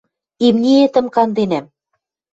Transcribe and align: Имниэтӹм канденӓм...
Имниэтӹм 0.47 1.05
канденӓм... 1.15 1.65